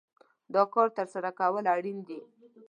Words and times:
دا 0.53 0.63
کار 0.73 0.87
ترسره 0.97 1.31
کول 1.39 1.65
اړين 1.75 1.97
دي. 2.07 2.19